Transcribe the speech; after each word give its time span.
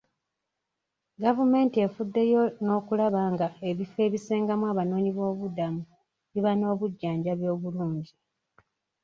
Gavumenti 1.23 1.75
efuddeyo 1.85 2.41
n'okulaba 2.63 3.21
nga 3.33 3.47
ebifo 3.69 3.97
ebisengamu 4.07 4.65
abanoonyiboobubudamu 4.71 5.81
biba 6.33 6.51
n'obujjanjabi 6.55 7.45
obulungi. 7.53 8.13